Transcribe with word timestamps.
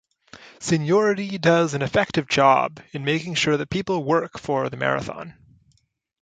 Seniority 0.59 1.37
does 1.37 1.75
an 1.75 1.83
effective 1.83 2.27
job 2.27 2.79
in 2.91 3.05
making 3.05 3.35
sure 3.35 3.55
that 3.57 3.69
people 3.69 4.03
work 4.03 4.39
for 4.39 4.67
the 4.67 4.75
"marathon". 4.75 5.35